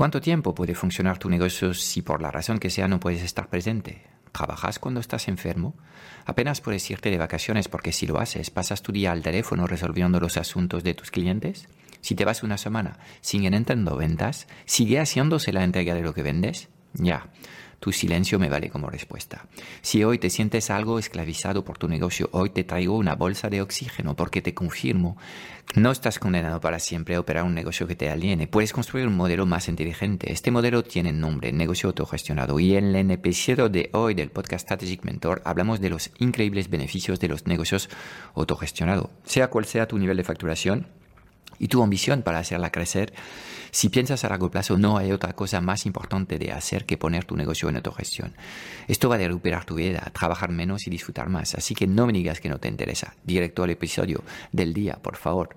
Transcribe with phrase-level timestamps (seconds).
[0.00, 3.50] ¿Cuánto tiempo puede funcionar tu negocio si por la razón que sea no puedes estar
[3.50, 4.02] presente?
[4.32, 5.74] ¿Trabajas cuando estás enfermo?
[6.24, 10.18] ¿Apenas puedes irte de vacaciones porque si lo haces pasas tu día al teléfono resolviendo
[10.18, 11.68] los asuntos de tus clientes?
[12.00, 16.22] Si te vas una semana sin entrando ventas, ¿sigue haciéndose la entrega de lo que
[16.22, 16.70] vendes?
[16.94, 17.28] Ya,
[17.80, 19.46] tu silencio me vale como respuesta.
[19.80, 23.62] Si hoy te sientes algo esclavizado por tu negocio, hoy te traigo una bolsa de
[23.62, 25.16] oxígeno porque te confirmo,
[25.74, 28.46] no estás condenado para siempre a operar un negocio que te aliene.
[28.46, 30.30] Puedes construir un modelo más inteligente.
[30.30, 32.60] Este modelo tiene nombre, negocio autogestionado.
[32.60, 37.18] Y en el episodio de hoy del podcast Strategic Mentor hablamos de los increíbles beneficios
[37.18, 37.88] de los negocios
[38.34, 39.08] autogestionados.
[39.24, 40.86] Sea cual sea tu nivel de facturación,
[41.60, 43.12] y tu ambición para hacerla crecer,
[43.70, 47.24] si piensas a largo plazo, no hay otra cosa más importante de hacer que poner
[47.24, 48.34] tu negocio en autogestión.
[48.88, 51.54] Esto va a recuperar tu vida, trabajar menos y disfrutar más.
[51.54, 53.14] Así que no me digas que no te interesa.
[53.24, 55.56] Directo al episodio del día, por favor.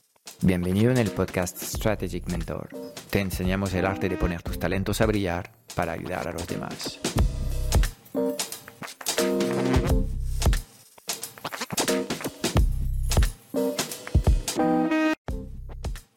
[0.43, 2.69] Bienvenido en el podcast Strategic Mentor.
[3.11, 6.99] Te enseñamos el arte de poner tus talentos a brillar para ayudar a los demás.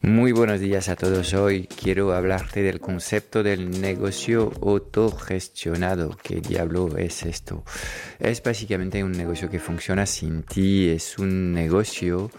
[0.01, 1.35] Muy buenos días a todos.
[1.35, 6.17] Hoy quiero hablarte del concepto del negocio autogestionado.
[6.23, 7.63] ¿Qué diablo es esto?
[8.17, 10.89] Es básicamente un negocio que funciona sin ti.
[10.89, 12.31] Es un negocio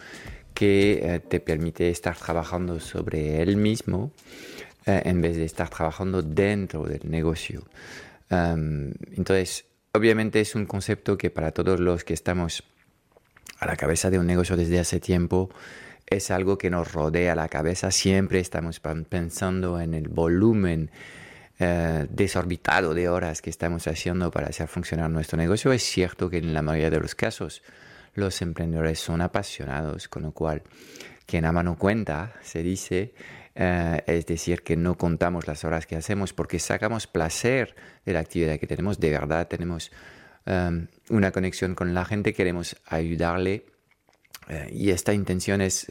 [0.56, 4.10] que eh, te permite estar trabajando sobre él mismo
[4.86, 7.62] eh, en vez de estar trabajando dentro del negocio.
[8.30, 12.64] entonces, obviamente es un concepto que para todos los que estamos
[13.58, 15.50] a la cabeza de un negocio desde hace tiempo,
[16.06, 17.90] es algo que nos rodea la cabeza.
[17.90, 20.90] Siempre estamos pensando en el volumen
[21.58, 25.72] eh, desorbitado de horas que estamos haciendo para hacer funcionar nuestro negocio.
[25.72, 27.62] Es cierto que en la mayoría de los casos
[28.16, 30.62] los emprendedores son apasionados, con lo cual
[31.27, 33.14] quien ama no cuenta, se dice,
[33.54, 38.20] eh, es decir, que no contamos las horas que hacemos porque sacamos placer de la
[38.20, 39.90] actividad que tenemos, de verdad tenemos
[40.44, 43.66] em, una conexión con la gente, queremos ayudarle
[44.48, 45.86] eh, y esta intención es,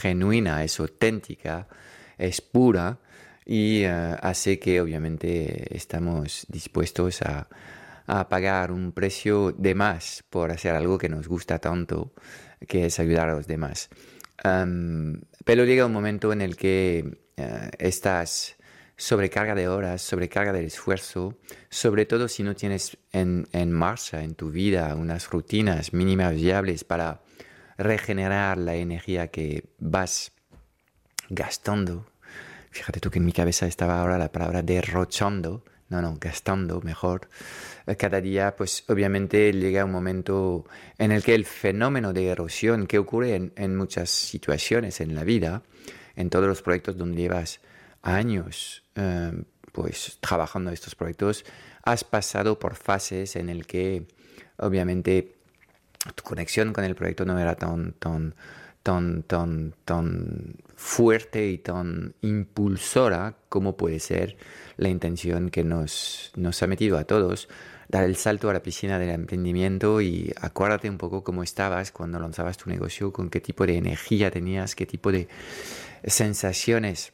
[0.00, 1.68] genuina, es auténtica,
[2.16, 2.98] es pura
[3.44, 7.48] y eh, hace que obviamente estamos dispuestos a
[8.10, 12.12] a pagar un precio de más por hacer algo que nos gusta tanto,
[12.66, 13.88] que es ayudar a los demás.
[14.42, 18.56] pero llega un momento en el que eh, estás
[18.96, 21.38] sobrecarga de horas, sobrecarga del esfuerzo,
[21.68, 26.82] sobre todo si no tienes en, en marcha en tu vida unas rutinas mínimas viables
[26.82, 27.22] para
[27.78, 30.32] regenerar la energía que vas
[31.28, 32.06] gastando.
[32.72, 37.28] Fíjate tú que en mi cabeza estaba ahora la palabra derrochando, no, no, gastando mejor.
[37.86, 40.64] Eh, cada día, pues obviamente llega un momento
[40.98, 45.62] en el que el fenómeno de erosión que ocurre en, muchas situaciones en la vida,
[46.16, 47.60] en todos los proyectos donde llevas
[48.02, 49.32] años eh,
[49.72, 51.44] pues trabajando estos proyectos,
[51.82, 54.06] has pasado por fases en el que
[54.58, 55.34] obviamente
[56.14, 58.34] tu conexión con el proyecto no era tan, tan,
[58.82, 64.38] tan, tan, tan fuerte y tan impulsora como puede ser
[64.78, 67.50] la intención que nos, nos ha metido a todos,
[67.88, 72.18] dar el salto a la piscina del emprendimiento y acuérdate un poco cómo estabas cuando
[72.18, 75.28] lanzabas tu negocio, con qué tipo de energía tenías, qué tipo de
[76.02, 77.12] sensaciones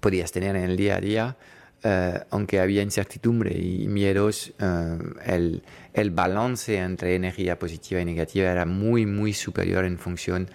[0.00, 1.36] podías tener en el día a día.
[1.82, 5.62] Eh, aunque había incertidumbre y miedos, eh, el,
[5.94, 10.50] el, balance entre energía positiva y negativa era muy, muy superior en función,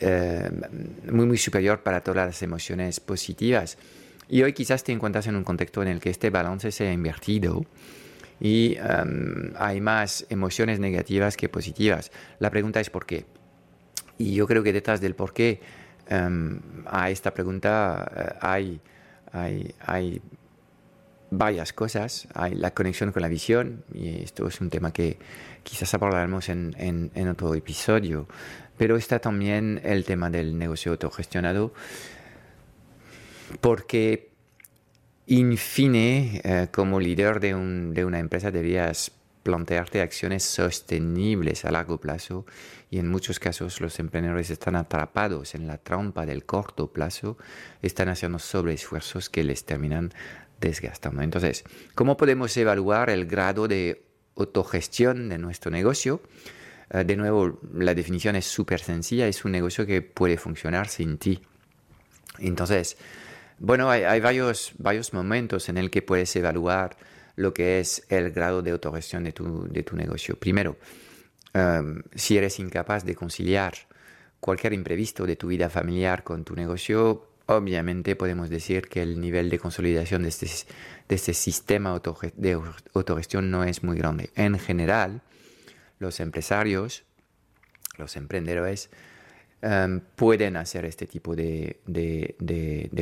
[0.00, 0.50] eh,
[1.10, 3.78] muy, muy superior para todas las emociones positivas.
[4.28, 6.92] Y hoy quizás te encuentras en un contexto en el que este balance se ha
[6.92, 7.64] invertido
[8.40, 12.10] y em, hay más emociones negativas que positivas.
[12.38, 13.24] La pregunta es por qué.
[14.18, 15.60] Y yo creo que detrás del por qué
[16.08, 18.80] em, a esta pregunta eh, hay,
[19.32, 20.22] hay, hay
[21.30, 22.28] varias cosas.
[22.34, 25.18] Hay la conexión con la visión, y esto es un tema que
[25.62, 28.28] quizás abordaremos en, en, en otro episodio,
[28.76, 31.72] pero está también el tema del negocio autogestionado
[33.60, 34.30] porque,
[35.26, 39.12] in fine, eh, como líder de, una empresa debías
[39.42, 42.46] plantearte acciones sostenibles a largo plazo
[42.90, 47.38] y en muchos casos los emprendedores están atrapados en la trampa del corto plazo,
[47.82, 50.12] están haciendo sobreesfuerzos que les terminan
[50.60, 51.22] desgastando.
[51.22, 51.64] Entonces,
[51.94, 54.04] ¿cómo podemos evaluar el grado de
[54.36, 56.22] autogestión de nuestro negocio?
[56.90, 61.18] Eh, de nuevo, la definición es súper sencilla, es un negocio que puede funcionar sin
[61.18, 61.40] ti.
[62.38, 62.96] Entonces,
[63.58, 66.96] bueno, hay, varios, varios momentos en el que puedes evaluar
[67.36, 70.38] lo que es el grado de autogestión de tu, de tu negocio.
[70.38, 70.76] Primero,
[71.54, 73.74] em, si eres incapaz de conciliar
[74.40, 79.48] cualquier imprevisto de tu vida familiar con tu negocio, obviamente podemos decir que el nivel
[79.48, 80.46] de consolidación de este,
[81.08, 81.98] de este sistema
[82.36, 82.60] de
[82.94, 84.30] autogestión no es muy grande.
[84.34, 85.22] En general,
[85.98, 87.04] los empresarios,
[87.98, 88.90] los emprendedores,
[89.62, 91.80] em, pueden hacer este tipo de,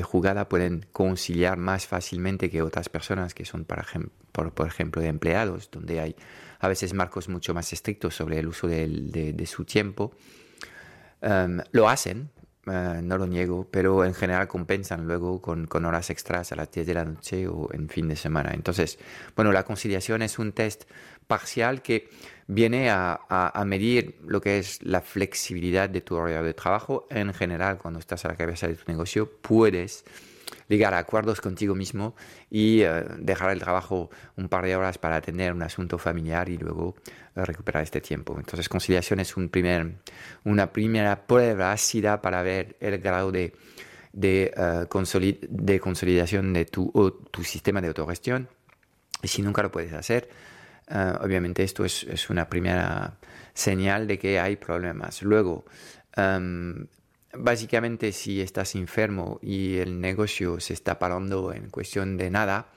[0.02, 6.00] jugada, pueden conciliar más fácilmente que otras personas que son, por, ejemplo, de empleados, donde
[6.00, 6.16] hay
[6.60, 10.12] a veces marcos mucho más estrictos sobre el uso de, su tiempo.
[11.20, 12.30] Em, lo hacen,
[12.66, 16.70] eh, no lo niego, pero en general compensan luego con, con, horas extras a las
[16.70, 18.52] 10 de la noche o en fin de semana.
[18.54, 18.98] Entonces,
[19.36, 20.84] bueno, la conciliación es un test
[21.26, 22.08] parcial que
[22.46, 27.06] viene a, a, medir lo que es la flexibilidad de tu horario de trabajo.
[27.10, 30.04] En general, cuando estás a la cabeza de tu negocio, puedes
[30.68, 32.14] llegar a acuerdos contigo mismo
[32.50, 36.58] y eh, dejar el trabajo un par de horas para atender un asunto familiar y
[36.58, 36.96] luego
[37.36, 38.36] eh, recuperar este tiempo.
[38.38, 39.94] Entonces, conciliación es un primer,
[40.44, 43.54] una primera prueba ácida para ver el grado de,
[44.12, 46.90] de, eh, de consolidación de tu,
[47.30, 48.48] tu sistema de autogestión.
[49.22, 50.28] Y si nunca lo puedes hacer,
[50.88, 53.16] obviamente esto es, es, una primera
[53.54, 55.22] señal de que hay problemas.
[55.22, 55.64] Luego,
[57.32, 62.68] básicamente si estás enfermo y el negocio se está parando en cuestión de nada,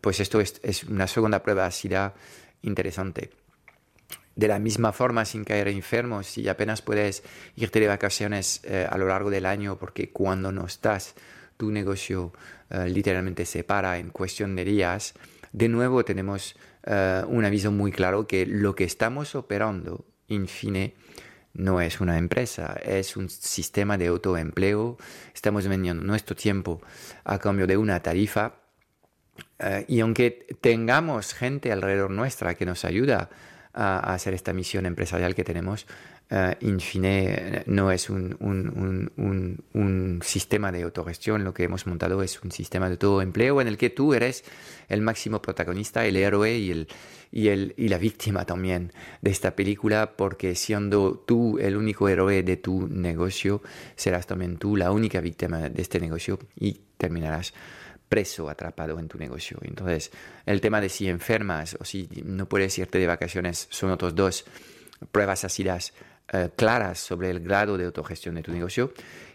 [0.00, 2.14] pues esto es, una segunda prueba ácida
[2.62, 3.30] interesante.
[4.34, 7.22] De la misma forma, sin caer enfermo, si apenas puedes
[7.56, 11.14] irte de vacaciones eh, a lo largo del año, porque cuando no estás,
[11.58, 12.32] tu negocio
[12.70, 15.12] eh, literalmente se para en cuestión de días,
[15.52, 20.92] de nuevo tenemos eh, un aviso muy claro que lo que estamos operando, en fin,
[21.54, 24.96] no es una empresa, es un sistema de autoempleo.
[25.34, 26.80] Estamos vendiendo nuestro tiempo
[27.24, 28.54] a cambio de una tarifa.
[29.58, 33.30] Eh, y aunque tengamos gente alrededor nuestra que nos ayuda
[33.74, 35.86] a, hacer esta misión empresarial que tenemos,
[36.30, 41.86] uh, in fine no es un, un, un, un, sistema de autogestión, lo que hemos
[41.86, 44.44] montado es un sistema de autoempleo en el que tú eres
[44.88, 46.88] el máximo protagonista, el héroe y, el,
[47.30, 52.42] y, el, y la víctima también de esta película, porque siendo tú el único héroe
[52.42, 53.62] de tu negocio,
[53.96, 57.52] serás también tú la única víctima de este negocio y terminarás
[58.12, 59.58] preso, atrapado en tu negocio.
[59.62, 60.10] Entonces,
[60.44, 64.44] el tema de si enfermas o si no puedes irte de vacaciones son otros dos
[65.10, 65.94] pruebas ácidas
[66.32, 68.92] eh, claras sobre el grado de autogestión de tu negocio.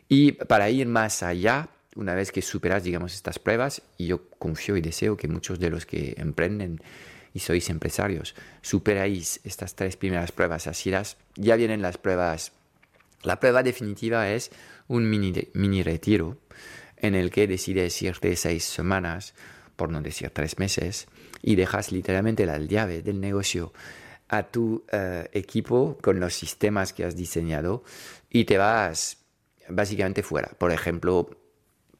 [0.09, 4.77] Y para ir más allá, una vez que superas, digamos, estas pruebas, y yo confío
[4.77, 6.79] y deseo que muchos de los que emprenden
[7.33, 12.51] y sois empresarios superáis estas tres primeras pruebas ácidas, ya vienen las pruebas.
[13.23, 14.51] La prueba definitiva es
[14.87, 16.37] un mini, mini retiro
[16.97, 19.33] en el que decides irte seis semanas,
[19.75, 21.07] por no decir tres meses,
[21.43, 23.71] y dejas literalmente la llave del negocio
[24.29, 27.83] a tu eh, equipo con los sistemas que has diseñado
[28.29, 29.17] y te vas
[29.69, 30.49] básicamente fuera.
[30.57, 31.29] Por ejemplo,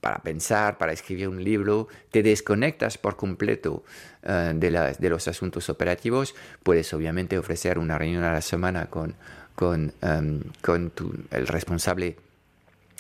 [0.02, 3.84] para pensar, para escribir un libro, te desconectas por completo
[4.24, 6.36] eh, de, los asuntos operativos.
[6.64, 9.16] Puedes obviamente ofrecer una reunión a la semana con,
[10.02, 10.92] em, con
[11.32, 12.18] el responsable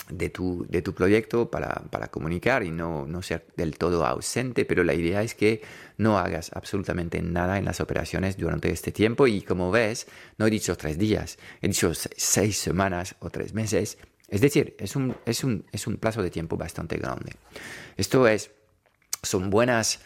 [0.09, 4.65] de tu, de tu proyecto para, para comunicar y no, no, ser del todo ausente,
[4.65, 5.61] pero la idea es que
[5.97, 10.49] no hagas absolutamente nada en las operaciones durante este tiempo y como ves, no he
[10.49, 13.97] dicho tres días, he dicho seis semanas o tres meses,
[14.27, 17.33] es decir, es un, es un, es un plazo de tiempo bastante grande.
[17.95, 18.51] Esto es,
[19.23, 19.99] son buenas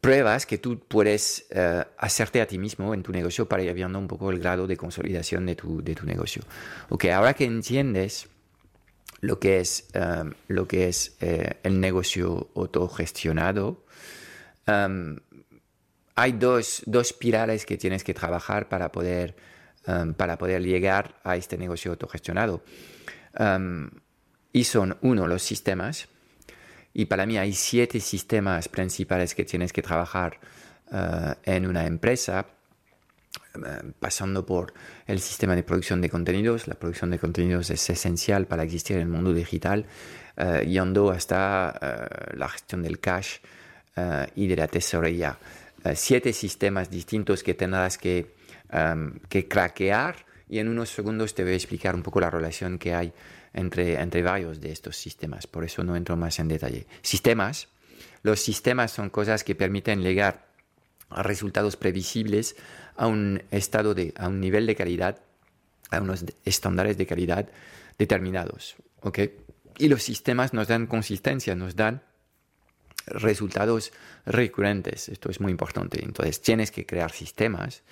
[0.00, 3.98] pruebas que tú puedes eh, hacerte a ti mismo en tu negocio para ir viendo
[3.98, 6.42] un poco el grado de consolidación de tu, de tu negocio.
[6.90, 8.28] Ok, ahora que entiendes
[9.20, 13.84] lo que es, um, lo que es eh, el negocio autogestionado,
[14.66, 15.16] um,
[16.16, 19.34] hay dos, dos, pilares que tienes que trabajar para poder,
[19.86, 22.62] um, para poder llegar a este negocio autogestionado.
[24.52, 26.08] y son, uno, los sistemas.
[26.92, 30.38] Y para mí hay siete sistemas principales que tienes que trabajar
[30.92, 32.53] uh, en una empresa eh,
[33.98, 34.74] pasando por
[35.06, 36.66] el sistema de producción de contenidos.
[36.66, 39.86] La producción de contenidos es esencial para existir en el mundo digital,
[40.36, 43.38] eh, yendo hasta eh, la gestión del cash
[44.34, 45.38] y de la tesorería.
[45.84, 48.34] eh, siete sistemas distintos que tendrás que,
[49.28, 50.16] que craquear
[50.48, 53.12] y en unos segundos te voy a explicar un poco la relación que hay
[53.52, 55.46] entre, entre varios de estos sistemas.
[55.46, 56.86] Por eso no entro más en detalle.
[57.02, 57.68] Sistemas.
[58.22, 60.46] Los sistemas son cosas que permiten llegar
[61.10, 62.56] a resultados previsibles
[62.96, 65.20] a un estado de, a un nivel de calidad,
[65.90, 67.48] a unos estándares de calidad
[67.98, 68.76] determinados.
[69.02, 69.36] ¿okay?
[69.78, 72.02] Y los sistemas nos dan consistencia, nos dan
[73.06, 73.92] resultados
[74.24, 75.08] recurrentes.
[75.08, 76.02] Esto es muy importante.
[76.02, 77.82] Entonces tienes que crear sistemas.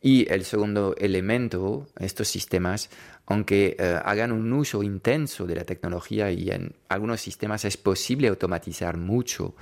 [0.00, 2.90] Y el segundo elemento, estos sistemas,
[3.26, 8.26] aunque eh, hagan un uso intenso de la tecnología y en algunos sistemas es posible
[8.26, 9.54] automatizar mucho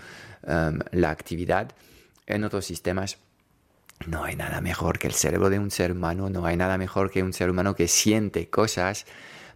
[0.43, 1.73] em, la actividad,
[2.27, 3.19] en otros sistemas
[4.07, 7.11] no hay nada mejor que el cerebro de un ser humano, no hay nada mejor
[7.11, 9.07] que un ser humano que siente cosas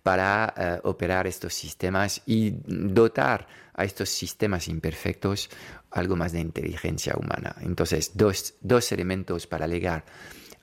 [0.03, 5.49] para eh, operar estos sistemas y dotar a estos sistemas imperfectos
[5.91, 7.57] algo más de inteligencia humana.
[7.61, 10.05] Entonces, dos, dos elementos para llegar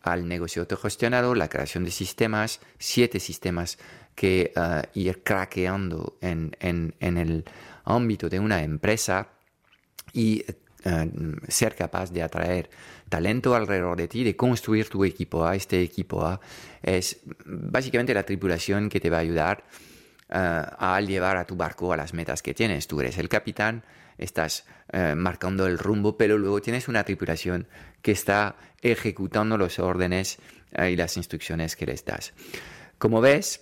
[0.03, 3.77] al negocio autogestionado, la creación de sistemas, siete sistemas
[4.15, 7.45] que uh, ir craqueando en, en, en, el
[7.85, 9.29] ámbito de una empresa
[10.13, 10.43] y
[10.85, 12.69] uh, ser capaz de atraer
[13.09, 15.55] talento alrededor de ti, de construir tu equipo A.
[15.55, 16.39] Este equipo A
[16.81, 19.63] es básicamente la tripulación que te va a ayudar
[20.29, 20.33] uh,
[20.77, 22.88] a llevar a tu barco a las metas que tienes.
[22.88, 23.83] Tú eres el capitán,
[24.17, 27.67] estás eh, marcando el rumbo, pero luego tienes una tripulación
[28.01, 30.38] que está ejecutando los órdenes
[30.73, 32.33] eh, y las instrucciones que les das.
[32.97, 33.61] Como ves,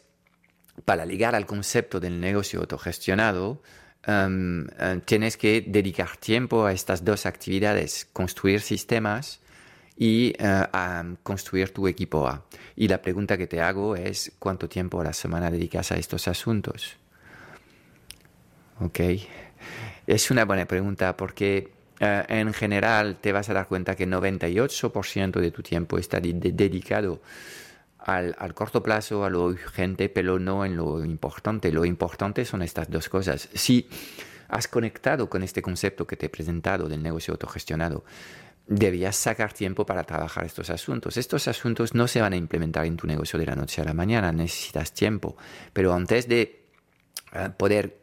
[0.86, 3.62] para ligar al concepto del negocio autogestionado,
[4.06, 9.40] em, eh, tienes que dedicar tiempo a estas dos actividades, construir sistemas
[9.98, 12.46] y a construir tu equipo A.
[12.78, 16.30] Y la pregunta que te hago es, ¿cuánto tiempo a la semana dedicas a estos
[16.30, 16.96] asuntos?
[18.80, 19.00] Ok.
[20.08, 25.40] Es una buena pregunta porque eh, en general te vas a dar cuenta que 98%
[25.40, 27.22] de tu tiempo está dedicado
[28.18, 31.72] al, corto plazo, a lo urgente, pero no en lo importante.
[31.72, 33.50] Lo importante son estas dos cosas.
[33.54, 33.88] Si
[34.48, 38.04] has conectado con este concepto que te he presentado del negocio autogestionado,
[38.66, 41.18] debías sacar tiempo para trabajar estos asuntos.
[41.18, 43.94] Estos asuntos no se van a implementar en tu negocio de la noche a la
[43.94, 45.38] mañana, necesitas tiempo.
[45.74, 46.64] Pero antes de
[47.34, 48.00] eh, poder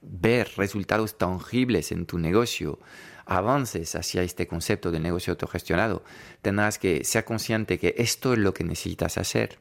[0.00, 2.78] ver resultados tangibles en tu negocio,
[3.26, 6.02] avances hacia este concepto de negocio autogestionado,
[6.42, 9.58] tendrás que ser consciente que esto es lo que necesitas hacer.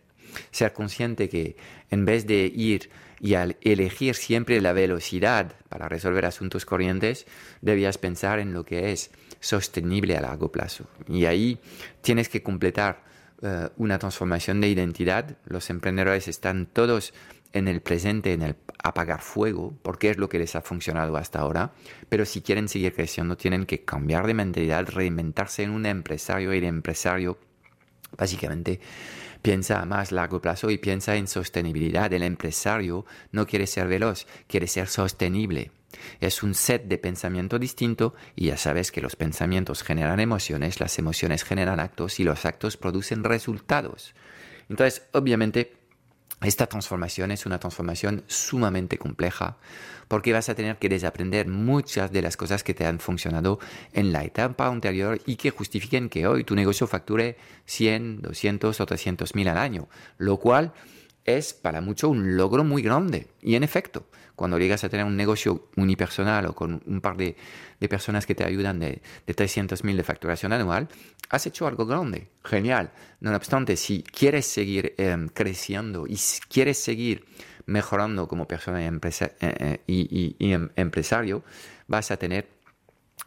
[0.51, 1.55] Ser consciente que
[1.89, 7.25] en vez de ir y elegir siempre la velocidad para resolver asuntos corrientes,
[7.61, 10.85] debías pensar en lo que es sostenible a largo plazo.
[11.07, 11.59] Y ahí
[12.01, 13.03] tienes que completar
[13.41, 15.37] eh, una transformación de identidad.
[15.45, 17.13] Los emprendedores están todos
[17.55, 21.39] en el presente, en el apagar fuego, porque es lo que les ha funcionado hasta
[21.39, 21.71] ahora,
[22.09, 26.57] pero si quieren seguir creciendo tienen que cambiar de mentalidad, reinventarse en un empresario y
[26.57, 27.39] el empresario
[28.17, 28.81] básicamente
[29.41, 32.11] piensa a más largo plazo y piensa en sostenibilidad.
[32.11, 35.71] El empresario no quiere ser veloz, quiere ser sostenible.
[36.19, 40.99] Es un set de pensamiento distinto y ya sabes que los pensamientos generan emociones, las
[40.99, 44.13] emociones generan actos y los actos producen resultados.
[44.67, 45.84] Entonces, obviamente,
[46.41, 49.57] esta transformación es una transformación sumamente compleja
[50.07, 53.59] porque vas a tener que desaprender muchas de las cosas que te han funcionado
[53.93, 58.85] en la etapa anterior y que justifiquen que hoy tu negocio facture 100, 200 o
[58.85, 59.87] 300 mil al año,
[60.17, 60.73] lo cual
[61.23, 63.27] es para mucho un logro muy grande.
[63.41, 67.35] Y en efecto, cuando llegas a tener un negocio unipersonal o con un par de,
[67.89, 70.87] personas que te ayudan de, de 300.000 de facturación anual,
[71.29, 72.91] has hecho algo grande, genial.
[73.19, 77.25] No obstante, si quieres seguir em, creciendo y quieres seguir
[77.65, 81.43] mejorando como persona y, eh, eh, em, empresario,
[81.87, 82.49] vas a tener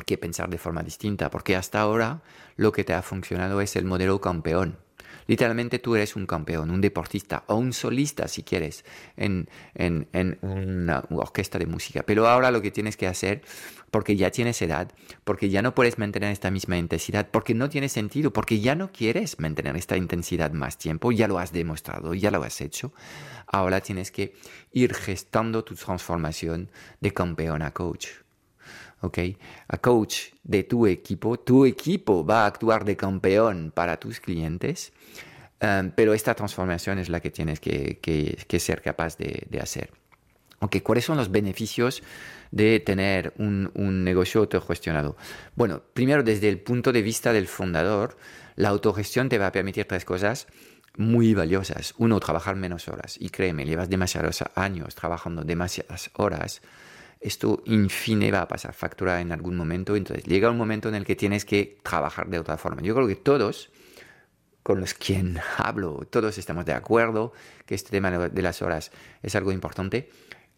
[0.07, 2.23] que pensar de forma distinta, porque hasta ahora
[2.57, 4.79] lo que te ha funcionado es el modelo campeón
[5.29, 8.85] Literalmente tú eres un campeón, un deportista o un solista si quieres
[9.17, 9.47] en,
[10.41, 12.03] una orquesta de música.
[12.03, 13.43] Pero ahora lo que tienes que hacer,
[13.91, 14.91] porque ya tienes edad,
[15.25, 18.91] porque ya no puedes mantener esta misma intensidad, porque no tiene sentido, porque ya no
[18.91, 22.95] quieres mantener esta intensidad más tiempo, ya lo has demostrado, ya lo has hecho.
[23.47, 24.35] Ahora tienes que
[24.73, 26.71] ir gestando tu transformación
[27.01, 28.09] de campeón a coach.
[29.01, 29.19] ¿Ok?
[29.69, 34.93] A coach de tu equipo, tu equipo va a actuar de campeón para tus clientes,
[35.61, 39.91] um, pero esta transformación es la que tienes que, que, ser capaz de, de, hacer.
[40.61, 42.03] Okay, ¿Cuáles son los beneficios
[42.51, 45.17] de tener un, un negocio autogestionado?
[45.55, 48.17] Bueno, primero desde el punto de vista del fundador,
[48.57, 50.49] la autogestión te va a permitir tres cosas
[50.97, 51.95] muy valiosas.
[51.97, 53.17] Uno, trabajar menos horas.
[53.21, 56.61] Y créeme, llevas demasiados años trabajando demasiadas horas
[57.21, 61.05] esto infine va a pasar factura en algún momento, entonces llega un momento en el
[61.05, 62.83] que tienes que trabajar de otra forma.
[62.83, 63.71] Yo creo que todos
[64.63, 67.33] con los quien hablo, todos estamos de acuerdo
[67.67, 68.91] que este tema de las horas
[69.23, 70.11] es algo importante,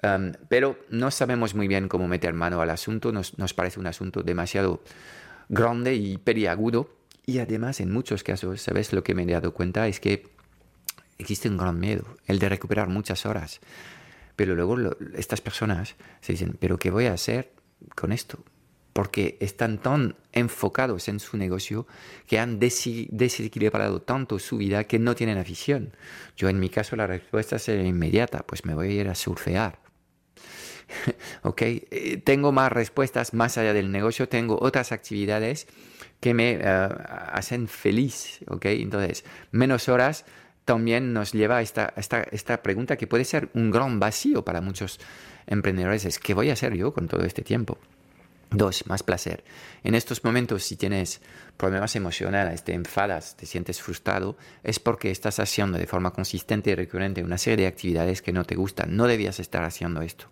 [0.02, 3.86] um, pero no sabemos muy bien cómo meter mano al asunto, nos, nos parece un
[3.86, 4.82] asunto demasiado
[5.48, 6.90] grande y periagudo
[7.26, 8.92] y además en muchos casos, ¿sabes?
[8.92, 10.26] Lo que me he dado cuenta es que
[11.18, 13.60] existe un gran miedo, el de recuperar muchas horas.
[14.40, 17.52] Pero luego estas personas se dicen, pero ¿qué voy a hacer
[17.94, 18.42] con esto?
[18.94, 21.86] Porque están tan enfocados en su negocio
[22.26, 25.94] que han desequilibrado tanto su vida que no tienen afición.
[26.38, 29.78] Yo en mi caso la respuesta es inmediata, pues me voy a ir a surfear.
[31.42, 35.66] ok, eh, tengo más respuestas más allá del negocio, tengo otras actividades
[36.18, 40.24] que me eh, hacen feliz, ok, entonces menos horas
[40.64, 44.60] también nos lleva a esta, esta, esta pregunta que puede ser un gran vacío para
[44.60, 45.00] muchos
[45.46, 47.78] emprendedores, es ¿qué voy a hacer yo con todo este tiempo?
[48.52, 49.44] Dos, más placer.
[49.84, 51.20] En estos momentos, si tienes
[51.56, 56.74] problemas emocionales, te enfadas, te sientes frustrado, es porque estás haciendo de forma consistente y
[56.74, 58.96] recurrente una serie de actividades que no te gustan.
[58.96, 60.26] No debías estar haciendo esto.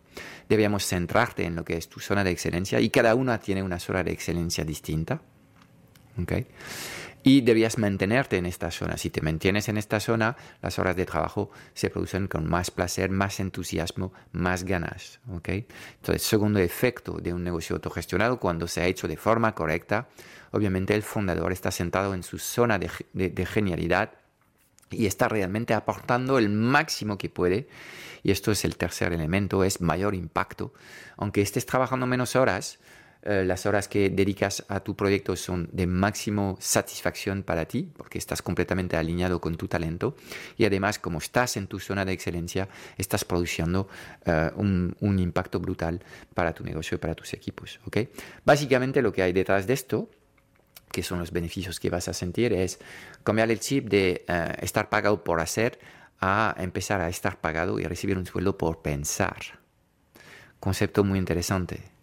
[0.48, 3.78] Debíamos centrarte en lo que es tu zona de excelencia y cada una tiene una
[3.78, 5.20] zona de excelencia distinta.
[6.20, 6.46] ¿Okay?
[7.28, 8.96] Y debías mantenerte en esta zona.
[8.96, 13.10] Si te mantienes en esta zona, las horas de trabajo se producen con más placer,
[13.10, 15.20] más entusiasmo, más ganas.
[15.30, 15.66] ¿okay?
[15.96, 20.08] Entonces, segundo efecto de un negocio autogestionado, cuando se ha hecho de forma correcta,
[20.52, 24.12] obviamente el fundador está sentado en su zona de, de genialidad
[24.88, 27.68] y está realmente aportando el máximo que puede.
[28.22, 30.72] Y esto es el tercer elemento, es mayor impacto.
[31.18, 32.78] Aunque estés trabajando menos horas,
[33.22, 38.18] eh, las horas que dedicas a tu proyecto son de máximo satisfacción para ti, porque
[38.18, 40.14] estás completamente alineado con tu talento
[40.56, 43.88] y además como estás en tu zona de excelencia, estás produciendo
[44.24, 46.00] eh, un, impacto brutal
[46.32, 47.80] para tu negocio y para tus equipos.
[48.44, 50.08] Básicamente lo que hay detrás de esto
[50.92, 52.78] que son los beneficios que vas a sentir, es
[53.22, 55.78] cambiar el chip de eh, estar pagado por hacer
[56.20, 59.36] a empezar a estar pagado y recibir un sueldo por pensar.
[60.60, 61.97] Concepto muy interesante.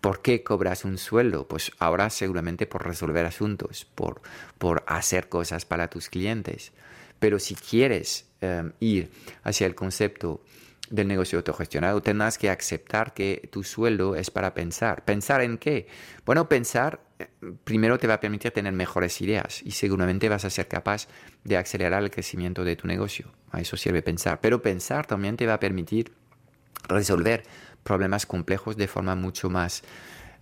[0.00, 1.46] ¿Por qué cobras un sueldo?
[1.46, 4.22] Pues ahora seguramente por resolver asuntos, por,
[4.58, 6.72] por hacer cosas para tus clientes.
[7.18, 9.10] Pero si quieres em, ir
[9.42, 10.42] hacia el concepto
[10.88, 15.04] del negocio autogestionado, tendrás que aceptar que tu sueldo es para pensar.
[15.04, 15.86] ¿Pensar en qué?
[16.24, 17.28] Bueno, pensar eh,
[17.64, 21.08] primero te va a permitir tener mejores ideas y seguramente vas a ser capaz
[21.44, 23.30] de acelerar el crecimiento de tu negocio.
[23.50, 24.40] A eso sirve pensar.
[24.40, 26.12] Pero pensar también te va a permitir
[26.88, 27.44] resolver
[27.82, 29.82] problemas complejos de forma mucho más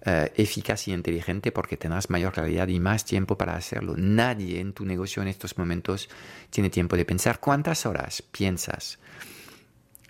[0.02, 3.94] eh, eficaz y inteligente porque tendrás mayor claridad y más tiempo para hacerlo.
[3.96, 6.08] Nadie en tu negocio en estos momentos
[6.50, 8.98] tiene tiempo de pensar cuántas horas piensas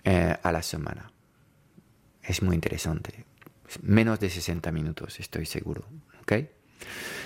[0.03, 1.11] eh, a la semana.
[2.21, 3.25] Es muy interesante.
[3.81, 5.85] Menos de 60 minutos, estoy seguro.
[6.21, 6.49] ¿okay?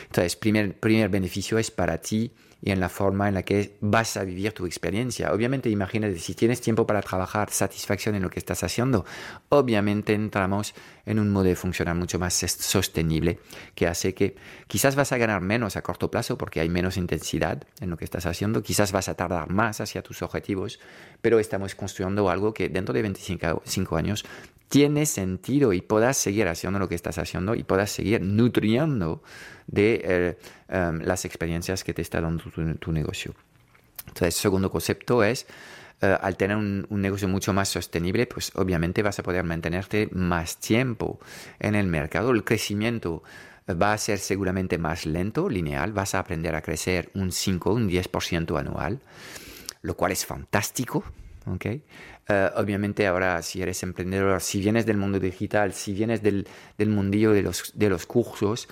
[0.05, 2.31] Entonces, primer, primer beneficio es para ti
[2.63, 5.33] y en la forma en la que vas a vivir tu experiencia.
[5.33, 9.05] Obviamente, imagínate, si tienes tiempo para trabajar, satisfacción en lo que estás haciendo,
[9.49, 10.73] obviamente entramos
[11.05, 13.39] en un modo de funcionar mucho más sostenible
[13.75, 17.63] que hace que quizás vas a ganar menos a corto plazo porque hay menos intensidad
[17.81, 20.79] en lo que estás haciendo, quizás vas a tardar más hacia tus objetivos,
[21.21, 24.23] pero estamos construyendo algo que dentro de 25 años
[24.73, 29.21] tiene sentido y puedas seguir haciendo lo que estás haciendo y puedas seguir nutriendo
[29.67, 32.43] de eh, em, las experiencias que te está dando
[32.79, 33.35] tu, negocio.
[34.07, 35.45] Entonces, segundo concepto es,
[36.01, 40.57] eh, al tener un, negocio mucho más sostenible, pues obviamente vas a poder mantenerte más
[40.57, 41.19] tiempo
[41.59, 42.31] en el mercado.
[42.31, 43.21] El crecimiento
[43.69, 47.87] va a ser seguramente más lento, lineal, vas a aprender a crecer un 5, un
[47.87, 49.01] 10% anual,
[49.83, 51.03] lo cual es fantástico.
[51.45, 51.83] ¿Okay?
[52.27, 56.89] Eh, obviamente ahora si eres emprendedor, si vienes del mundo digital, si vienes del, del
[56.89, 58.67] mundillo de los, de los cursos,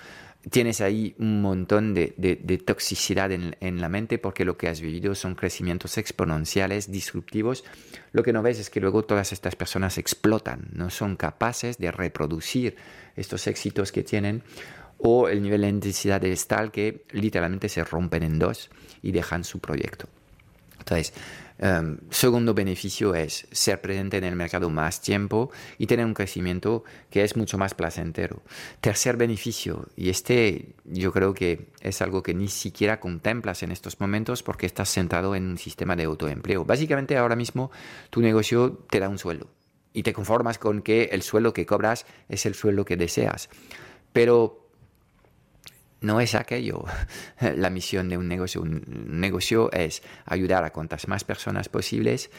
[0.50, 4.80] tienes ahí un montón de, de, toxicidad en, en, la mente porque lo que has
[4.80, 7.64] vivido son crecimientos exponenciales, disruptivos.
[8.10, 11.92] Lo que no ves es que luego todas estas personas explotan, no son capaces de
[11.92, 12.76] reproducir
[13.14, 14.42] estos éxitos que tienen
[14.98, 18.70] o el nivel de intensidad es tal que literalmente se rompen en dos
[19.02, 20.08] y dejan su proyecto.
[20.78, 21.12] Entonces,
[21.58, 26.84] Em, segundo beneficio es ser presente en el mercado más tiempo y tener un crecimiento
[27.10, 28.42] que es mucho más placentero.
[28.80, 34.00] Tercer beneficio, y este yo creo que es algo que ni siquiera contemplas en estos
[34.00, 36.64] momentos porque estás sentado en un sistema de autoempleo.
[36.64, 37.70] Básicamente ahora mismo
[38.10, 39.48] tu negocio te da un sueldo
[39.92, 43.48] y te conformas con que el sueldo que cobras es el sueldo que deseas.
[44.12, 44.61] Pero
[46.02, 46.84] no es aquello
[47.40, 48.62] la misión de un negocio.
[48.62, 52.30] Un negocio es ayudar a cuantas más personas posibles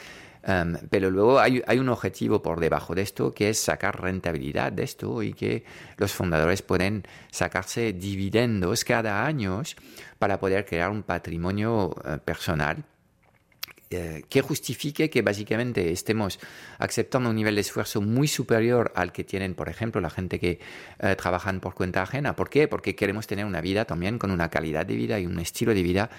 [0.46, 4.72] Em, pero luego hay, hay, un objetivo por debajo de esto que es sacar rentabilidad
[4.72, 5.64] de esto y que
[5.96, 9.62] los fundadores pueden sacarse dividendos cada año
[10.18, 12.84] para poder crear un patrimonio eh, personal
[13.90, 16.38] eh, que justifique que básicamente estemos
[16.78, 20.58] aceptando un nivel de esfuerzo muy superior al que tienen, por ejemplo, la gente que
[20.98, 22.34] eh, trabajan por cuenta ajena.
[22.34, 22.66] ¿Por qué?
[22.66, 25.82] Porque queremos tener una vida también con una calidad de vida y un estilo de
[25.82, 26.10] vida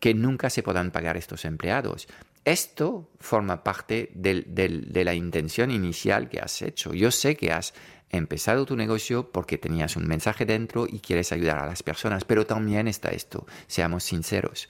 [0.00, 2.08] que nunca se puedan pagar estos empleados.
[2.44, 6.94] Esto forma parte de la intención inicial que has hecho.
[6.94, 7.74] Yo sé que has
[8.10, 12.46] empezado tu negocio porque tenías un mensaje dentro y quieres ayudar a las personas, pero
[12.46, 14.68] también está esto, seamos sinceros.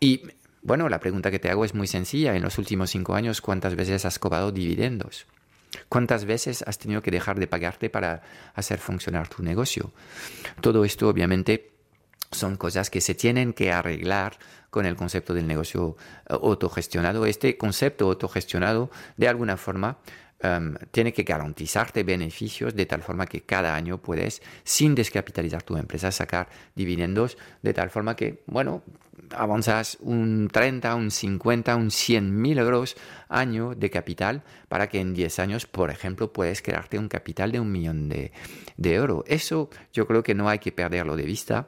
[0.00, 0.22] Y
[0.62, 2.34] bueno, la pregunta que te hago es muy sencilla.
[2.34, 5.26] En los últimos cinco años, ¿cuántas veces has cobrado dividendos?
[5.88, 8.22] ¿Cuántas veces has tenido que dejar de pagarte para
[8.54, 9.92] hacer funcionar tu negocio?
[10.60, 11.70] Todo esto, obviamente,
[12.32, 14.38] son cosas que se tienen que arreglar
[14.70, 15.96] con el concepto del negocio
[16.28, 17.26] autogestionado.
[17.26, 19.98] Este concepto autogestionado, de alguna forma,
[20.40, 25.76] Em, tiene que garantizarte beneficios de tal forma que cada año puedes, sin descapitalizar tu
[25.76, 28.84] empresa, sacar dividendos de tal forma que, bueno,
[29.34, 32.96] avanzas un 30, un 50, un 100 mil euros
[33.28, 37.58] año de capital para que en 10 años, por ejemplo, puedes crearte un capital de
[37.58, 38.30] un millón de,
[38.76, 39.24] de euros.
[39.26, 41.66] Eso yo creo que no hay que perderlo de vista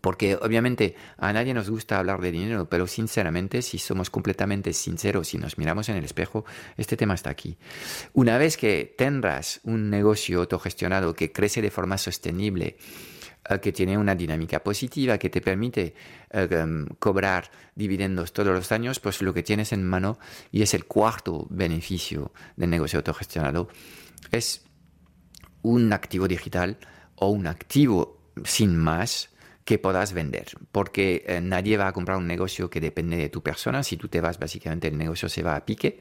[0.00, 5.28] porque obviamente a nadie nos gusta hablar de dinero, pero sinceramente, si somos completamente sinceros,
[5.28, 6.44] si nos miramos en el espejo,
[6.76, 7.56] este tema está aquí.
[8.12, 12.76] Una vez que tendrás un negocio autogestionado que crece de forma sostenible,
[13.48, 15.94] eh, que tiene una dinámica positiva, que te permite
[16.30, 20.18] eh, em, cobrar dividendos todos los años, pues lo que tienes en mano,
[20.50, 23.68] y es el cuarto beneficio del negocio autogestionado,
[24.30, 24.64] es
[25.62, 26.78] un activo digital
[27.16, 29.30] o un activo sin más
[29.64, 33.42] que puedas vender, porque eh, nadie va a comprar un negocio que depende de tu
[33.42, 33.82] persona.
[33.82, 36.00] Si tú te vas, básicamente el negocio se va a pique.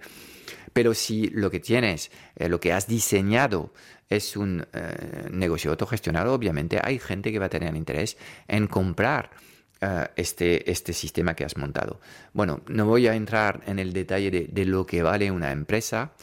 [0.74, 3.74] Pero si lo que tienes, eh, lo que has diseñado
[4.10, 9.32] es un eh, negocio autogestionado, obviamente hay gente que va a tener interés en comprar
[10.16, 12.00] este, este sistema que has montado.
[12.32, 16.14] Bueno, no voy a entrar en el detalle de lo que vale una empresa,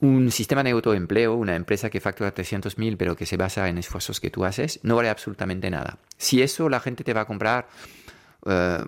[0.00, 4.20] un sistema de autoempleo, una empresa que factura 300.000 pero que se basa en esfuerzos
[4.20, 5.98] que tú haces, no vale absolutamente nada.
[6.16, 7.68] Si eso la gente te va a comprar
[8.46, 8.78] eh,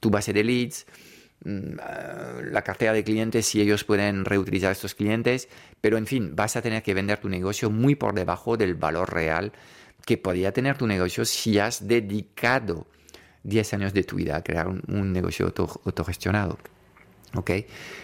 [0.00, 0.86] tu base de leads,
[1.44, 5.48] mm, eh, la cartera de clientes, si ellos pueden reutilizar estos clientes,
[5.80, 9.12] pero en fin, vas a tener que vender tu negocio muy por debajo del valor
[9.12, 9.52] real
[10.04, 12.86] que podría tener tu negocio si has dedicado
[13.42, 15.52] 10 años de tu vida a crear un, negocio
[15.84, 16.58] autogestionado.
[17.34, 17.50] ¿Ok?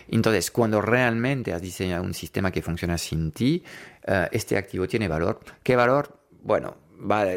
[0.08, 3.62] Entonces, cuando realmente has diseñado un sistema que funciona sin ti,
[4.06, 5.40] eh, este activo tiene valor.
[5.62, 6.18] ¿Qué valor?
[6.42, 6.76] Bueno,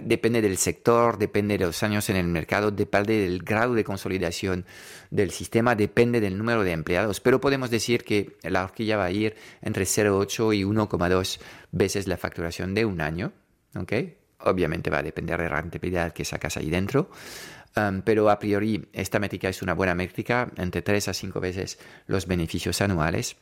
[0.04, 4.66] depende del sector, depende de los años en el mercado, depende del grado de consolidación
[5.12, 9.12] del sistema, depende del número de empleados, pero podemos decir que la horquilla va a
[9.12, 11.40] ir entre 0,8 y 1,2
[11.72, 13.34] veces la facturación de un año.
[13.76, 13.94] ¿ok?
[14.40, 17.10] Obviamente va a depender de la rentabilidad que sacas ahí dentro,
[17.78, 21.78] Um, pero a priori esta métrica es una buena métrica, entre 3 a 5 veces
[22.08, 23.38] los beneficios anuales.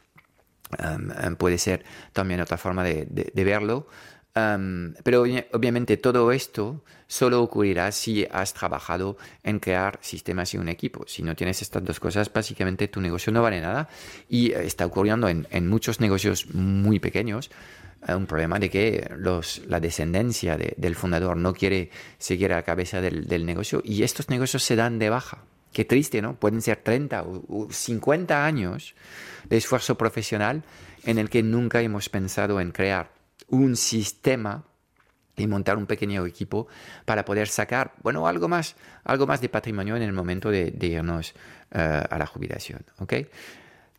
[0.79, 3.88] Um, um, puede ser también otra forma de, verlo.
[4.34, 11.05] pero obviamente todo esto solo ocurrirá si has trabajado en crear sistemas y un equipo.
[11.08, 13.88] Si no tienes estas dos cosas, básicamente tu negocio no vale nada
[14.27, 17.51] y está ocurriendo en, en muchos negocios muy pequeños
[18.13, 21.89] un problema de que los, la descendencia del fundador no quiere
[22.19, 25.43] seguir a la cabeza del, negocio y estos negocios se dan de baja.
[25.71, 26.35] Qué triste, ¿no?
[26.35, 28.95] Pueden ser 30 o 50 años
[29.49, 30.63] de esfuerzo profesional
[31.03, 33.11] en el que nunca hemos pensado en crear
[33.47, 34.63] un sistema
[35.35, 36.67] y montar un pequeño equipo
[37.03, 41.33] para poder sacar, bueno, algo más, algo más de patrimonio en el momento de, irnos
[41.71, 43.13] eh, a la jubilación, ¿ok?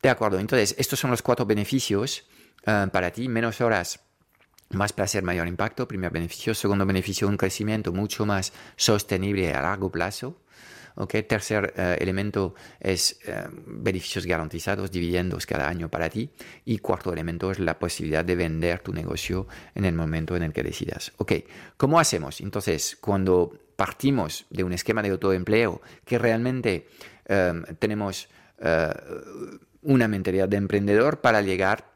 [0.01, 2.25] De acuerdo, entonces estos son los cuatro beneficios
[2.67, 4.01] Ah, para ti, menos horas,
[4.71, 5.87] más placer, mayor impacto.
[5.87, 6.53] Primer beneficio.
[6.53, 10.43] Segundo beneficio, un crecimiento mucho más sostenible a largo plazo.
[10.99, 11.23] Okay.
[11.25, 16.31] Tercer eh, elemento es eh, beneficios garantizados, dividendos cada año para ti.
[16.65, 20.53] Y cuarto elemento es la posibilidad de vender tu negocio en el momento en el
[20.53, 21.13] que decidas.
[21.19, 21.33] Ok,
[21.77, 22.41] ¿cómo hacemos?
[22.41, 26.89] Entonces, cuando partimos de un esquema de autoempleo que realmente
[27.27, 28.29] eh, tenemos
[29.83, 31.96] una mentalidad de emprendedor para llegar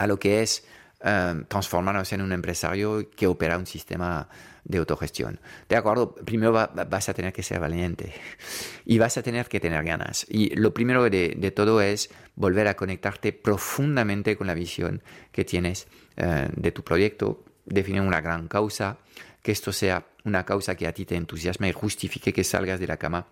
[0.00, 0.64] a lo que es
[1.04, 4.28] um, transformarnos en un empresario que opera un sistema
[4.64, 5.40] de autogestión.
[5.68, 8.14] De acuerdo, primero vas a tener que ser valiente
[8.86, 10.26] y vas a tener que tener ganas.
[10.30, 15.86] Y lo primero de, todo es volver a conectarte profundamente con la visión que tienes
[16.16, 18.96] uh, de tu proyecto, definir una gran causa,
[19.42, 22.86] que esto sea una causa que a ti te entusiasme y justifique que salgas de
[22.86, 23.26] la cama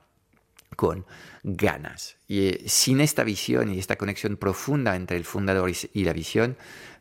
[0.76, 1.06] con
[1.42, 2.16] ganas.
[2.26, 6.56] Y eh, sin esta visión y esta conexión profunda entre el fundador y, la visión,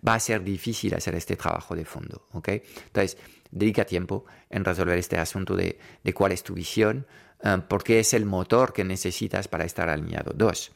[0.08, 2.28] va a ser difícil hacer este trabajo de fondo.
[2.32, 2.64] ¿okay?
[2.86, 3.18] Entonces,
[3.52, 5.78] dedica tiempo en resolver este asunto de,
[6.14, 7.08] cuál es tu visión,
[7.44, 10.34] um, porque es el motor que necesitas para estar alineado.
[10.34, 10.72] Dos,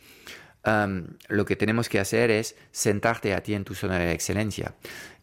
[0.65, 4.75] um, lo que tenemos que hacer es sentarte a ti en tu zona de excelencia.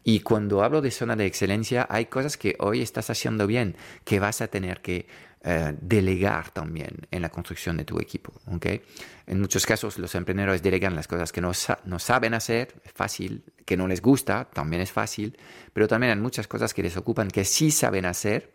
[0.03, 4.19] Y cuando hablo de zona de excelencia, hay cosas que hoy estás haciendo bien, que
[4.19, 5.07] vas a tener que
[5.41, 8.33] eh, delegar también en la construcción de tu equipo.
[8.47, 8.81] ¿okay?
[9.25, 11.51] En muchos casos los emprendedores delegan las cosas que no,
[11.85, 15.37] no saben hacer, es fácil, que no les gusta, también es fácil,
[15.71, 18.51] pero también hay muchas cosas que les ocupan que sí saben hacer,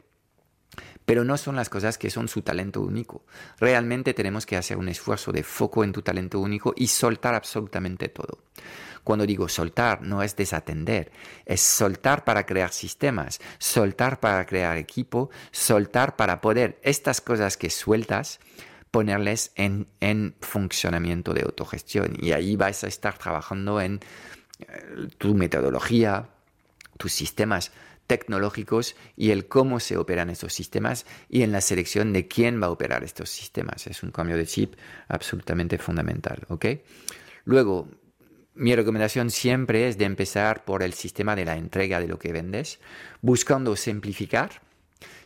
[1.05, 3.25] pero no son las cosas que son su talento único.
[3.59, 8.09] Realmente tenemos que hacer un esfuerzo de foco en tu talento único y soltar absolutamente
[8.09, 8.39] todo.
[9.05, 11.13] Cuando digo soltar, no es desatender,
[11.45, 17.71] es soltar para crear sistemas, soltar para crear equipo, soltar para poder estas cosas que
[17.71, 18.41] sueltas
[18.91, 22.17] ponerles en, en funcionamiento de autogestión.
[22.19, 24.01] Y ahí vas a estar trabajando en
[24.61, 26.29] eh, tu metodología,
[26.97, 27.73] tus sistemas
[28.07, 32.67] tecnológicos y el cómo se operan estos sistemas y en la selección de quién va
[32.67, 33.87] a operar estos sistemas.
[33.87, 34.75] Es un cambio de chip
[35.09, 36.45] absolutamente fundamental.
[36.49, 36.67] ¿ok?
[37.45, 37.89] Luego,
[38.55, 42.33] mi recomendación siempre es de empezar por el sistema de la entrega de lo que
[42.33, 42.79] vendes,
[43.21, 44.63] buscando simplificar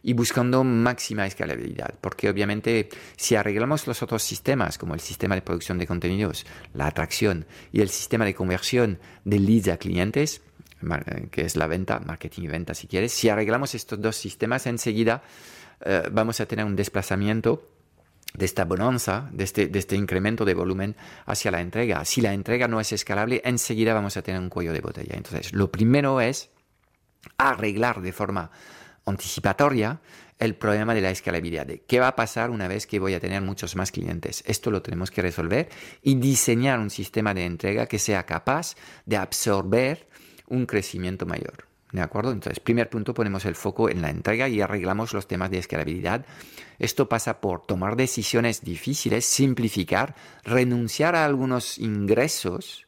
[0.03, 5.43] y buscando máxima escalabilidad, porque obviamente si arreglamos los otros sistemas, como el sistema de
[5.43, 10.41] producción de contenidos, la atracción y el sistema de conversión de leads a clientes,
[11.31, 15.23] que es la venta, marketing y venta si quieres, si arreglamos estos dos sistemas, enseguida
[15.85, 17.69] eh, vamos a tener un desplazamiento
[18.35, 22.05] de esta bonanza, de este, de este incremento de volumen hacia la entrega.
[22.05, 25.15] Si la entrega no es escalable, enseguida vamos a tener un cuello de botella.
[25.17, 26.51] Entonces, lo primero es
[27.37, 28.51] arreglar de forma
[29.07, 30.01] anticipatoria
[30.39, 31.67] el problema de la escalabilidad.
[31.87, 34.45] ¿Qué va a pasar una vez que voy a tener muchos más clientes?
[34.47, 35.69] Esto lo tenemos que resolver
[36.03, 40.09] y diseñar un sistema de entrega que sea capaz de absorber
[40.47, 41.68] un crecimiento mayor.
[41.93, 42.33] ¿De acuerdo?
[42.33, 46.27] Entonces, primer punto, ponemos el foco en la entrega y arreglamos los temas de escalabilidad.
[46.79, 52.87] Esto pasa por tomar decisiones difíciles, simplificar, renunciar a algunos ingresos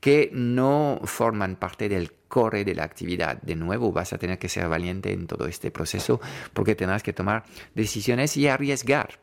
[0.00, 3.42] que no forman parte del core de la actividad.
[3.42, 6.20] De nuevo, vas a tener que ser valiente en todo este proceso
[6.52, 9.18] porque tendrás que tomar decisiones y arriesgar.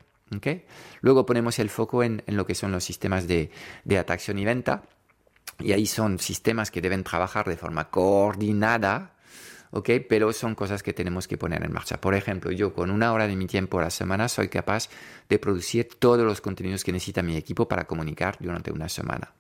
[1.02, 3.52] Luego ponemos el foco en, lo que son los sistemas de,
[3.84, 4.84] de atracción y venta.
[5.60, 9.14] Y ahí son sistemas que deben trabajar de forma coordinada
[9.74, 9.90] ¿ok?
[10.08, 12.00] Pero son cosas que tenemos que poner en marcha.
[12.00, 14.88] Por ejemplo, yo con una hora de mi tiempo a la semana soy capaz
[15.30, 19.34] de producir todos los contenidos que necesita mi equipo para comunicar durante una semana.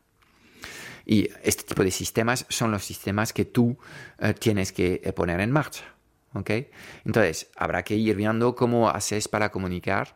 [1.05, 3.77] Y este tipo de sistemas son los sistemas que tú
[4.19, 5.83] eh, tienes que eh, poner en marcha.
[6.33, 6.49] ¿ok?
[7.05, 10.15] Entonces, habrá que ir viendo cómo haces para comunicar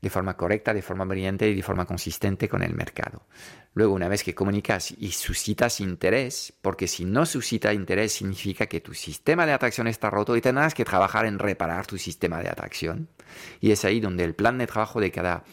[0.00, 3.22] de forma correcta, de forma brillante y de forma consistente con el mercado.
[3.74, 8.80] Luego, una vez que comunicas y suscitas interés, porque si no suscita interés significa que
[8.80, 12.48] tu sistema de atracción está roto y tendrás que trabajar en reparar tu sistema de
[12.48, 13.08] atracción.
[13.60, 15.44] Y es ahí donde el plan de trabajo de cada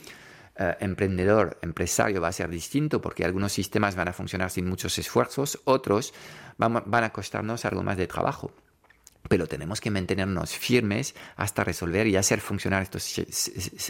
[0.55, 4.97] eh, emprendedor, empresario va a ser distinto, porque algunos sistemas van a funcionar sin muchos
[4.97, 6.13] esfuerzos, otros
[6.57, 8.51] van a costarnos algo más de trabajo
[9.27, 13.17] pero tenemos que mantenernos firmes hasta resolver y hacer funcionar estos,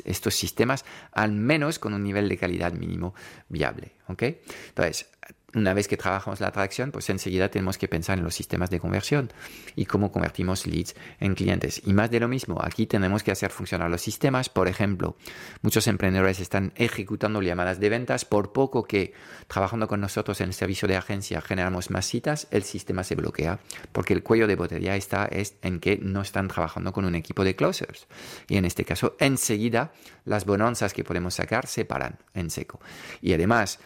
[0.06, 3.14] estos sistemas al menos con un nivel de calidad mínimo
[3.50, 3.94] viable.
[4.08, 4.42] ¿okay?
[4.70, 5.08] Entonces,
[5.54, 8.80] una vez que trabajamos la atracción, pues enseguida tenemos que pensar en los sistemas de
[8.80, 9.32] conversión
[9.76, 11.82] y cómo convertimos leads en clientes.
[11.86, 14.50] Y más de lo mismo, aquí tenemos que hacer funcionar los sistemas.
[14.50, 15.16] Por ejemplo,
[15.62, 18.26] muchos emprendedores están ejecutando llamadas de ventas.
[18.26, 19.14] Por poco que
[19.48, 23.60] trabajando con nosotros en el servicio de agencia generamos más citas, el sistema se bloquea
[23.92, 27.44] porque el cuello de botella está es en que no están trabajando con un equipo
[27.44, 28.08] de closers.
[28.48, 29.92] Y en este caso, enseguida
[30.26, 32.80] las bonanzas que podemos sacar se paran en seco.
[33.22, 33.80] Y además,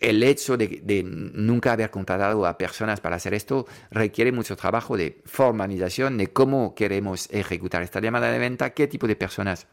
[0.00, 5.20] el hecho de, nunca haber contratado a personas para hacer esto requiere mucho trabajo de
[5.24, 9.66] formalización de cómo queremos ejecutar esta llamada de venta, qué tipo de personas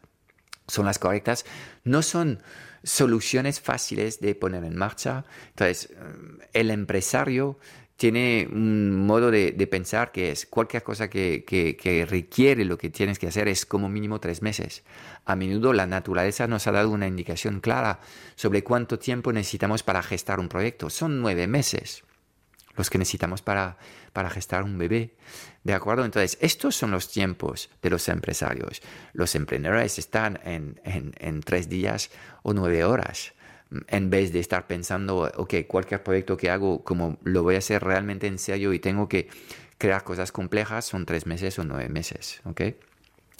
[0.66, 1.44] son las correctas.
[1.84, 2.42] No son
[2.82, 5.24] soluciones fáciles de poner en marcha.
[5.48, 5.92] Entonces,
[6.52, 7.58] el empresario
[7.96, 13.18] tiene un modo de, pensar que es cualquier cosa que, que, requiere lo que tienes
[13.18, 14.84] que hacer es como mínimo tres meses.
[15.24, 18.00] A menudo la naturaleza nos ha dado una indicación clara
[18.34, 20.90] sobre cuánto tiempo necesitamos para gestar un proyecto.
[20.90, 22.04] Son nueve meses
[22.76, 23.78] los que necesitamos para,
[24.12, 25.14] para gestar un bebé.
[25.64, 26.04] ¿De acuerdo?
[26.04, 28.82] Entonces, estos son los tiempos de los empresarios.
[29.14, 32.10] Los emprendedores están en, en tres días
[32.42, 33.32] o nueve horas
[33.88, 37.82] en vez de estar pensando, ok, cualquier proyecto que hago, como lo voy a hacer
[37.82, 39.28] realmente en serio y tengo que
[39.78, 42.62] crear cosas complejas, son tres meses o nueve meses, ok.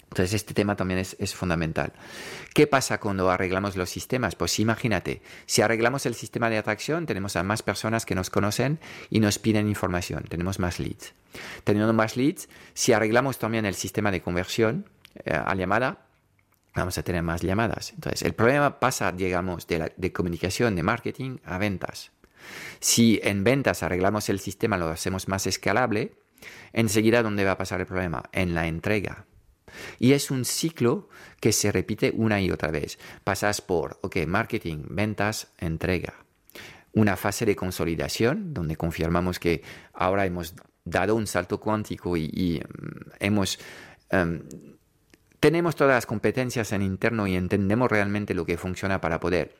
[0.09, 1.91] Entonces este tema también es, fundamental.
[2.53, 4.35] ¿Qué pasa cuando arreglamos los sistemas?
[4.35, 8.79] Pues imagínate, si arreglamos el sistema de atracción, tenemos a más personas que nos conocen
[9.09, 11.13] y nos piden información, tenemos más leads.
[11.65, 14.85] Teniendo más leads, si arreglamos también el sistema de conversión
[15.25, 16.06] eh, a llamada,
[16.81, 17.93] vamos a tener más llamadas.
[17.93, 22.11] Entonces el problema pasa, digamos, de, de comunicación, de marketing a ventas.
[22.79, 26.13] Si en ventas arreglamos el sistema, lo hacemos más escalable,
[26.73, 28.23] enseguida, ¿dónde va a pasar el problema?
[28.31, 29.25] En la entrega.
[29.99, 31.09] Y es un ciclo
[31.39, 32.99] que se repite una y otra vez.
[33.23, 36.13] Pasas por, ok, marketing, ventas, entrega.
[36.93, 39.61] Una fase de consolidación donde confirmamos que
[39.93, 43.59] ahora hemos dado un salto cuántico y, mm, hemos...
[44.09, 44.43] Em,
[45.39, 49.55] tenemos todas las competencias en interno y entendemos realmente lo que funciona para poder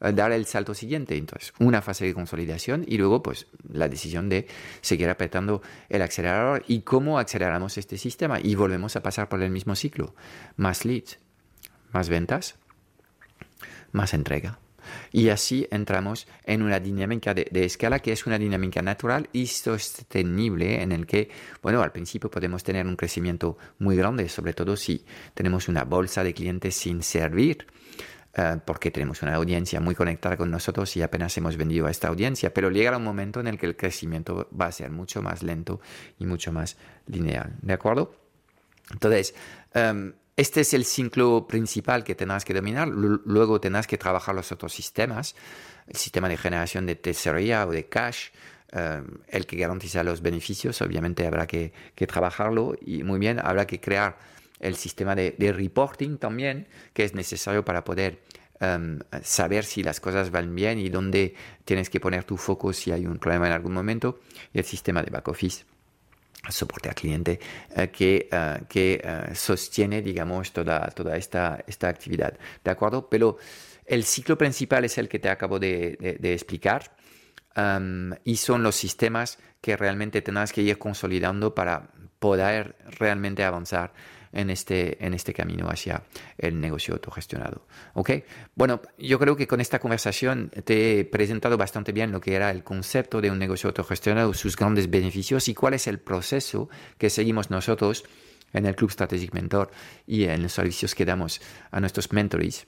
[0.00, 1.16] eh, dar el salto siguiente.
[1.16, 4.46] Entonces, una fase de consolidación y luego, pues, la decisión de
[4.80, 8.38] seguir apretando el acelerador y cómo aceleramos este sistema.
[8.40, 10.14] Y volvemos a pasar por el mismo ciclo.
[10.56, 11.18] Más leads,
[11.92, 12.56] más ventas,
[13.92, 14.58] más entrega.
[15.12, 20.82] Y así entramos en una dinámica de, escala que es una dinámica natural y sostenible
[20.82, 21.30] en el que,
[21.62, 26.22] bueno, al principio podemos tener un crecimiento muy grande, sobre todo si tenemos una bolsa
[26.22, 27.66] de clientes sin servir
[28.34, 32.08] eh, porque tenemos una audiencia muy conectada con nosotros y apenas hemos vendido a esta
[32.08, 35.42] audiencia, pero llegará un momento en el que el crecimiento va a ser mucho más
[35.42, 35.80] lento
[36.18, 37.56] y mucho más lineal.
[37.62, 38.14] ¿De acuerdo?
[38.92, 39.34] Entonces,
[39.74, 42.86] em, este es el ciclo principal que tendrás que dominar.
[42.86, 45.34] Luego tendrás que trabajar los otros sistemas,
[45.88, 48.28] el sistema de generación de tesorería o de cash,
[48.70, 53.66] em, el que garantiza los beneficios, obviamente habrá que, que, trabajarlo y muy bien, habrá
[53.66, 54.16] que crear
[54.60, 58.22] el sistema de, reporting también, que es necesario para poder
[58.60, 62.92] em, saber si las cosas van bien y dónde tienes que poner tu foco si
[62.92, 64.20] hay un problema en algún momento,
[64.54, 65.64] y el sistema de back office
[66.50, 67.38] soporte al cliente
[67.74, 72.38] eh, que, eh, que eh, sostiene, digamos, toda, toda esta, esta actividad.
[72.64, 73.08] ¿De acuerdo?
[73.08, 73.38] Pero
[73.86, 76.96] el ciclo principal es el que te acabo de, explicar
[77.54, 83.92] em, y son los sistemas que realmente tendrás que ir consolidando para poder realmente avanzar
[84.32, 86.02] en este, en este camino hacia
[86.36, 87.66] el negocio autogestionado.
[87.94, 88.10] ¿Ok?
[88.54, 92.50] Bueno, yo creo que con esta conversación te he presentado bastante bien lo que era
[92.50, 97.10] el concepto de un negocio autogestionado, sus grandes beneficios y cuál es el proceso que
[97.10, 98.04] seguimos nosotros
[98.52, 99.70] en el Club Strategic Mentor
[100.06, 102.66] y en los servicios que damos a nuestros mentores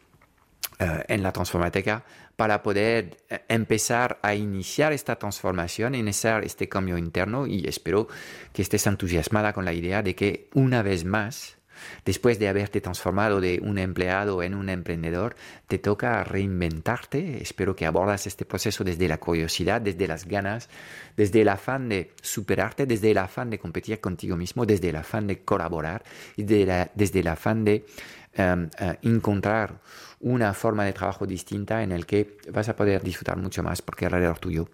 [0.83, 2.05] eh, en la transformateca
[2.37, 8.09] para poder eh, empezar a iniciar esta transformación, iniciar este cambio interno y espero
[8.55, 11.59] que estés entusiasmada con la idea de que una vez más,
[12.07, 15.37] después de haberte transformado de un empleado en un emprendedor,
[15.69, 17.43] te toca reinventarte.
[17.43, 20.71] Espero que abordas este proceso desde la curiosidad, desde las ganas,
[21.15, 25.27] desde el afán de superarte, desde el afán de competir contigo mismo, desde el afán
[25.27, 26.05] de colaborar
[26.37, 27.85] y desde el afán de
[28.33, 29.79] em, eh, encontrar
[30.21, 34.07] una forma de trabajo distinta en el que vas a poder disfrutar mucho más porque
[34.07, 34.69] alrededor tuyo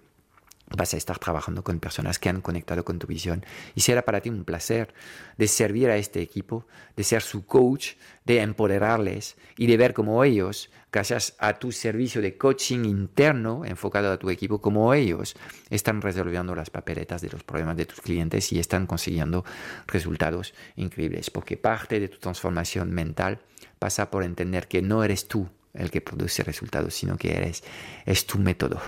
[0.75, 3.45] vas a estar trabajando con personas que han conectado con tu visión.
[3.75, 4.93] Y será para ti un placer
[5.39, 7.93] de servir a este equipo, de ser su coach,
[8.25, 14.11] de empoderarles y de ver cómo ellos, gracias a tu servicio de coaching interno enfocado
[14.11, 15.37] a tu equipo, como ellos
[15.71, 19.45] están resolviendo las papeletas de los problemas de tus clientes y están consiguiendo
[19.87, 23.39] resultados increíbles, porque parte de tu transformación mental
[23.79, 27.63] pasa por entender que no eres tú el que produce resultados, sino que eres,
[28.05, 28.81] es tu método,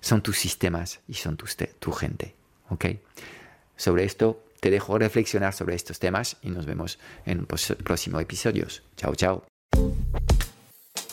[0.00, 1.46] son tus sistemas y son tu,
[1.78, 2.34] tu gente.
[2.70, 2.86] ¿ok?
[3.76, 8.82] Sobre esto te dejo reflexionar sobre estos temas y nos vemos en próximos episodios.
[8.96, 9.44] Chao, chao.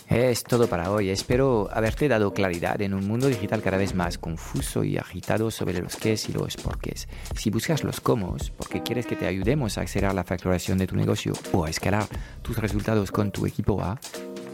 [0.09, 1.09] Es todo para hoy.
[1.09, 5.81] Espero haberte dado claridad en un mundo digital cada vez más confuso y agitado sobre
[5.81, 7.07] los qué y los porqués.
[7.35, 10.95] Si buscas los cómo, porque quieres que te ayudemos a acelerar la facturación de tu
[10.95, 12.07] negocio o a escalar
[12.43, 13.99] tus resultados con tu equipo A,